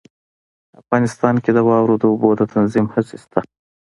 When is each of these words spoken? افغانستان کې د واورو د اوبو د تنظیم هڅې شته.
افغانستان 0.81 1.35
کې 1.43 1.51
د 1.53 1.59
واورو 1.67 1.95
د 2.01 2.03
اوبو 2.11 2.29
د 2.39 2.41
تنظیم 2.53 2.85
هڅې 2.93 3.15
شته. 3.23 3.39